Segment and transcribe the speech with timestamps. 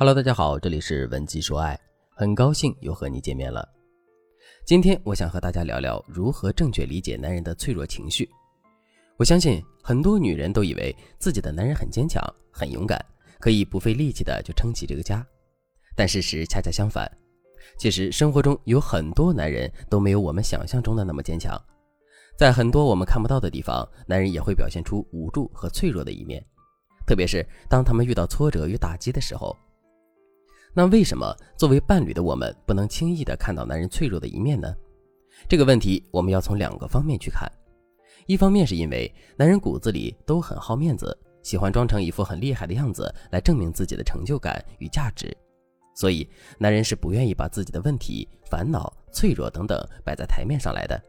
[0.00, 1.76] Hello，大家好，这里是文姬说爱，
[2.14, 3.68] 很高兴又和你见面了。
[4.64, 8.30] 今天我想和大家聊聊如何正确理解男人的脆弱情绪。
[9.16, 12.22] 我相信很多女人都以为自己的男人很坚强、
[12.52, 13.04] 很勇敢，
[13.40, 15.26] 可以不费力气的就撑起这个家，
[15.96, 17.10] 但事实恰恰相反。
[17.76, 21.60] 其实生活中有很多男人都没有我们想象中的那么坚强，
[22.38, 26.40] 在很多我们看不到的地方，男人也会表现出无助和脆弱的一面，
[27.04, 29.56] 特别是当他们遇到挫折与打击的时候。
[30.74, 34.74] 那为什么作为伴侣的我们不能轻易的看到男人脆弱的一面呢？
[35.48, 37.50] 这个问题我们要从两个方面去看。
[38.26, 45.34] 一方面是因为男人骨子里都很好面子，喜欢装成一副很厉害的样子来证明自己的成就感与价值，
[45.94, 46.28] 所以
[46.58, 51.00] 男人是不愿意把自己的问题、烦恼、脆弱等等摆在台面上来的。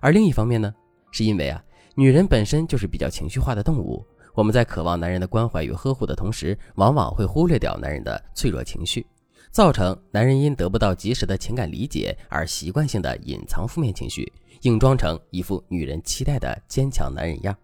[0.00, 0.72] 而另一方面呢，
[1.10, 1.64] 是因为啊，
[1.96, 4.04] 女人本身就是比较情绪化的动物。
[4.36, 9.06] 我们在渴望男人的关怀与呵护的同时，往往会忽略掉男人的脆弱情绪，
[9.50, 17.56] 造成男人因得不到及时的情感理解而习惯性的隐藏负面情绪，硬装成一副女人期待的坚强男人样。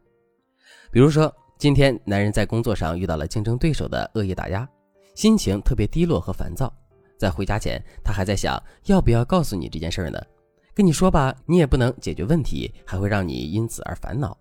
[0.91, 4.67] 比如说，今天男人在工作上遇到了竞争对手的恶意打压，
[5.15, 6.73] 心情特别低落和烦躁，
[7.19, 10.19] 在回家前，他还在想要不要告诉你这件事呢？
[10.73, 14.35] 跟你说吧，你也不能解决问题，还会让你因此而烦恼。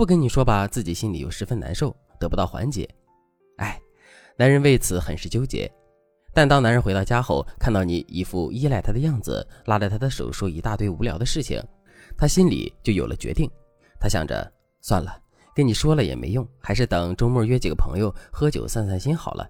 [0.00, 2.88] 不跟你说吧，自己心里又十分难受，得不到缓解。
[3.58, 3.78] 哎，
[4.34, 5.70] 男人为此很是纠结。
[6.32, 11.62] 但当男人回到家后，看到你一副依赖他的样子，拉着他的手说一大堆无聊的事情，
[12.16, 13.46] 他心里就有了决定。
[14.00, 15.14] 他想着，算了，
[15.54, 19.46] 跟你说了也没用，还是等周末约几个朋友喝酒散散心好了。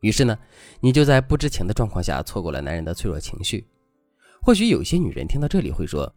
[0.00, 0.38] 于是呢，
[0.78, 3.66] 你就在不知情的状况下错过了男人的脆弱情绪。
[4.40, 6.14] 或许有些女人听到这里会说。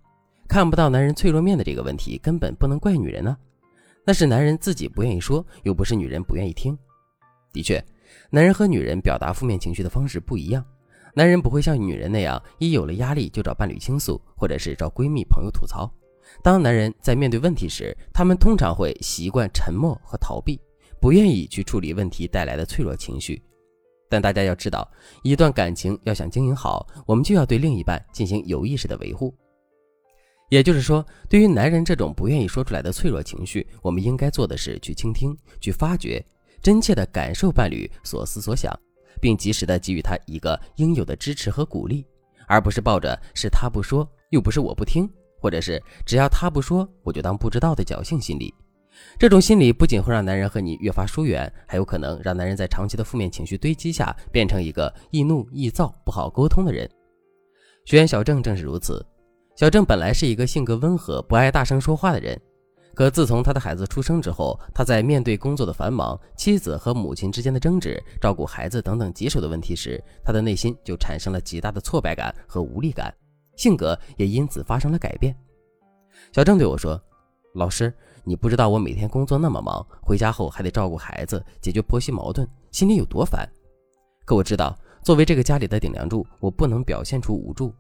[0.50, 3.38] 看不到男人脆弱面的这个问题，根本不能怪女人呢，
[4.04, 6.76] 那是男人自己不愿意说，又不是女人不愿意听。
[7.54, 7.82] 的确，
[8.32, 10.66] 男人和女人表达负面情绪的方式不一样。
[11.14, 15.88] 男人不会像女人那样，一有了压力就找伴侣倾诉，或者是找闺蜜朋友吐槽。
[16.42, 20.60] 当男人在面对问题时，他们通常会习惯沉默和逃避，
[21.00, 23.40] 不愿意去处理问题带来的脆弱情绪。
[24.10, 24.90] 但大家要知道，
[25.22, 29.32] 一段感情要想经营好，我们就要对另一半进行有意识的维护。
[30.50, 36.24] 也就是说，对于男人这种不愿意说出来的脆弱情绪，我们应该做的是去倾听、去发掘，
[36.62, 38.78] 真切的感受伴侣所思所想，
[39.22, 42.04] 并及时的给予他一个应有的支持和鼓励，
[42.48, 45.08] 而不是抱着是他不说，又不是我不听，
[45.40, 48.54] 或者是只要他不说，我就当不知道的侥幸心理。
[49.20, 56.90] 这种心理不仅会让男人和你越发疏远，还有可能让男人在长期的负面情绪堆积下，变成一个易怒易躁、不好沟通的人。
[57.86, 59.06] 学员小郑正是如此。
[59.60, 62.42] 小郑本来是一个性格温和、不爱大声说话的人，
[62.96, 73.14] 可自从他的孩子出生之后，他在面对工作的繁忙、妻子和母亲之间的争执、照顾孩子等等棘手的问题时，他的内心就产生了极大的挫败感和无力感，
[73.58, 75.36] 性格也因此发生了改变。
[76.32, 76.98] 小郑对我说
[77.56, 77.94] ：“老师，
[78.24, 83.46] 你不知道我每天工作那么忙，回家后还得照顾孩子、解决婆媳矛盾，心里有多烦。
[84.24, 87.76] 可我知道，作为这个家里的顶梁柱，我不能表现出无助。”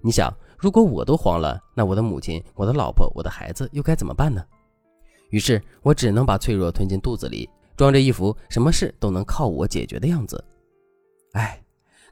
[0.00, 0.30] 你想，
[0.64, 4.42] 如果我都慌了，那我的母亲、我的老婆、我的孩子又该怎么办呢？
[5.28, 10.42] 于是我只能把脆弱吞进肚子里，装着一副什么事都能靠我解决的样子。
[11.32, 11.62] 哎，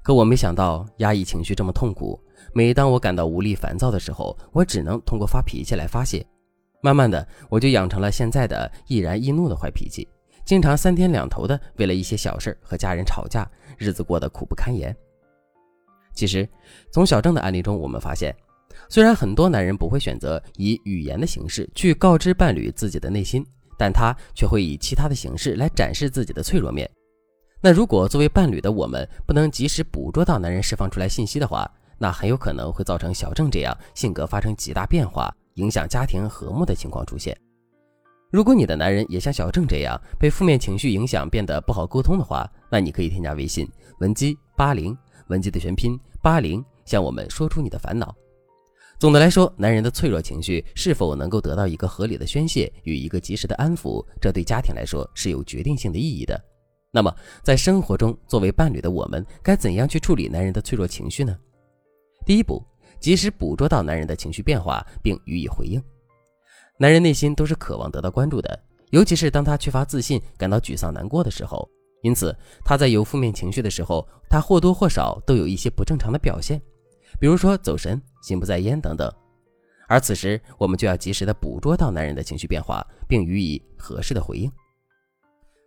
[0.03, 2.21] 可我没想到压抑情绪这么痛苦。
[2.53, 6.23] 每当我感到无力、烦躁的时候，我只能通过发脾气来发泄。
[6.83, 10.07] 慢慢的，我就养成了现在的易燃易怒的坏脾气，
[10.45, 14.95] 经常三天两头的为了一些小事和家人吵架，日子过得苦不堪言。
[16.15, 16.49] 其实，
[16.93, 18.35] 从小郑的案例中，我们发现，
[18.89, 23.45] 虽然很多男人不会选择以语言的形式去告知伴侣自己的内心，
[23.79, 26.89] 但他却会以其他的形式来展示自己的脆弱面。
[27.61, 37.37] 那如果作为伴侣的我们不能及时捕捉到男人释放出来信息的话，那很有可能会造成小郑这样性格发生极大变化，影响家庭和睦的情况出现。
[38.33, 43.69] 如果你的男人也像小郑这样被负面情绪影响，变得不好沟通的话，那你可以添加微信
[44.01, 44.97] 文姬八零。
[45.33, 48.15] 文姬的全拼八零，向我们说出你的烦恼。
[48.99, 56.39] 总的来说，男人的脆弱情绪是否能够得到一个合理的宣泄与一个及时的安抚，这对家庭来说是有决定性的意义的。
[56.91, 57.13] 那么，
[57.43, 61.35] 在生活中，作为伴侣的我们该怎样去处理男人的脆弱情绪呢？
[62.27, 62.63] 第一步，
[63.01, 65.83] 及时捕捉到男人的情绪变化，并予以回应。
[66.79, 71.67] 男人内心都是渴望得到关注的，尤其是当他缺乏自信、感到沮丧难过的时候。
[72.03, 76.61] 因此，他在有负面情绪的时候，他或多或少都有一些不正常的表现，
[77.19, 79.11] 比如说走神、心不在焉等等。
[79.89, 84.51] 而此时，我们就要及时的捕捉到男人的情绪变化，并予以合适的回应。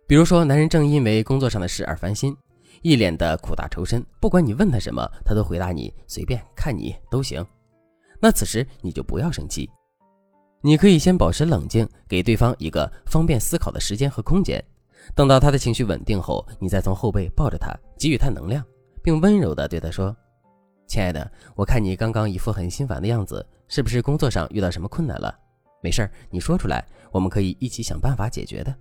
[0.06, 2.36] 比如说，男人正因为工作上的事而烦心，
[2.82, 7.44] 一脸的苦大仇深，不管你问他什么，他都回答你随便，看你都行。
[8.20, 9.70] 那此时你就不要生气，
[10.60, 14.62] 你可以先保持冷静，给对方一个方便思考的时间和空间。
[15.14, 18.64] 等到他的情绪稳定后，你再从后背抱着他，给予他能量，
[19.02, 20.14] 并温柔地对他说
[20.86, 25.34] ：“亲爱的，我看你刚刚一副很心烦的样子，是不是工作上遇到什么困难了？
[25.82, 28.74] 没事儿，你说出来，我们可以一起想办法解决的。”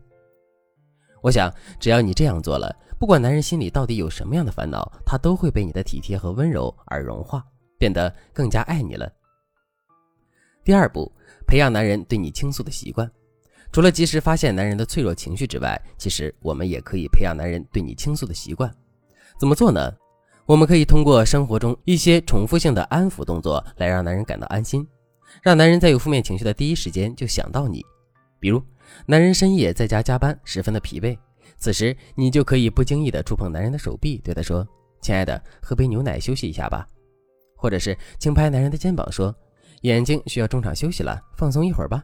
[1.21, 7.43] 我想，只要你这样做了，不管男人心里到底有什么样的烦恼，他都会被你的体贴和温柔而融化，
[7.79, 9.11] 变得更加爱你了。
[10.63, 11.11] 第二步，
[11.47, 13.09] 培养男人对你倾诉的习惯。
[13.75, 18.73] 除了及时发现男人的脆弱情绪之外，其实我们也可以培养男人对你倾诉的习惯。
[19.37, 19.93] 怎么做呢？
[20.45, 24.87] 我们可以通过生活中一些重复性的安抚动作来让男人感到安心，
[25.43, 27.83] 让男人在有负面情绪的第一时间就想到你。
[28.39, 28.63] 比如，
[29.07, 31.17] 男人深夜在家加班，十分的疲惫，
[31.57, 34.65] 此时你就可以不经意的触碰男人的手臂，对他说
[35.03, 36.87] ：“亲爱的，喝杯牛奶休息一下吧。”
[37.59, 39.35] 或者是轻拍男人的肩膀说
[39.83, 42.01] ：“眼睛需要中场休息了，放松一会儿吧。”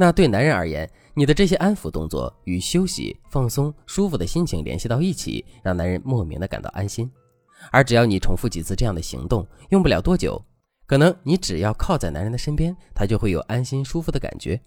[0.00, 7.10] 那对男人而言，你的这些安抚动作与休息、放松、舒服的心情联系到一起，让男人莫名的感到安心。
[7.72, 10.40] 而只要你重复几次这样的行动，用不了多久，
[10.86, 14.58] 可能你只要靠在男人的身边，他就会有安心舒服的感觉。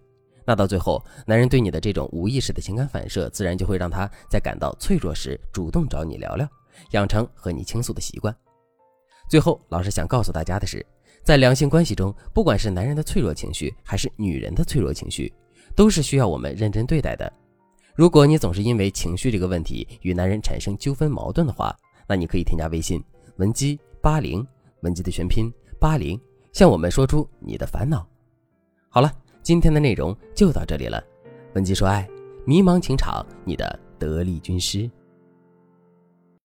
[0.43, 6.45] 那到最后，男人对你的这种无意识的情感反射，自然就会让他在感到脆弱时主动找你聊聊，
[6.91, 8.35] 养成和你倾诉的习惯。
[9.31, 10.85] 最后，老师想告诉大家的是，
[11.23, 15.33] 在两性关系中，不管是男人的脆弱情绪，还是女人的脆弱情绪，
[15.73, 17.31] 都是需要我们认真对待的。
[17.95, 21.73] 如果你总是因为情绪这个问题与男人产生纠纷矛盾的话，
[22.09, 23.01] 那你可以添加微信
[23.37, 24.45] 文姬八零，
[24.81, 25.49] 文姬的全拼
[25.79, 26.19] 八零，
[26.51, 28.05] 向我们说出你的烦恼。
[28.89, 29.09] 好了。
[29.43, 31.03] 今天的内容就到这里了，
[31.55, 32.07] 文姬说爱，
[32.45, 34.87] 迷茫情场，你的得力军师。